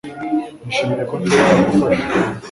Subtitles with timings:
[0.65, 2.03] Nishimiye ko nshobora gufasha